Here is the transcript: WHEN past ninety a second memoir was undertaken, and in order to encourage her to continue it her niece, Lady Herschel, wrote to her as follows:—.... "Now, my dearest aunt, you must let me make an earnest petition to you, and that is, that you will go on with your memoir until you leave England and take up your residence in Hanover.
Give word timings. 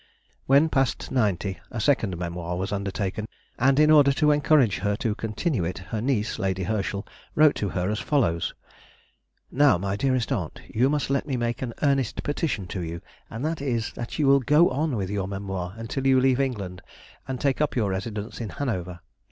WHEN 0.47 0.67
past 0.67 1.11
ninety 1.11 1.59
a 1.69 1.79
second 1.79 2.17
memoir 2.17 2.57
was 2.57 2.71
undertaken, 2.71 3.27
and 3.59 3.79
in 3.79 3.91
order 3.91 4.11
to 4.11 4.31
encourage 4.31 4.79
her 4.79 4.95
to 4.95 5.13
continue 5.13 5.63
it 5.63 5.77
her 5.77 6.01
niece, 6.01 6.39
Lady 6.39 6.63
Herschel, 6.63 7.05
wrote 7.35 7.53
to 7.57 7.69
her 7.69 7.87
as 7.87 7.99
follows:—.... 7.99 8.55
"Now, 9.51 9.77
my 9.77 9.95
dearest 9.95 10.31
aunt, 10.31 10.59
you 10.67 10.89
must 10.89 11.11
let 11.11 11.27
me 11.27 11.37
make 11.37 11.61
an 11.61 11.75
earnest 11.83 12.23
petition 12.23 12.65
to 12.69 12.81
you, 12.81 12.99
and 13.29 13.45
that 13.45 13.61
is, 13.61 13.93
that 13.93 14.17
you 14.17 14.25
will 14.25 14.39
go 14.39 14.71
on 14.71 14.95
with 14.95 15.11
your 15.11 15.27
memoir 15.27 15.75
until 15.77 16.07
you 16.07 16.19
leave 16.19 16.39
England 16.39 16.81
and 17.27 17.39
take 17.39 17.61
up 17.61 17.75
your 17.75 17.91
residence 17.91 18.41
in 18.41 18.49
Hanover. 18.49 19.01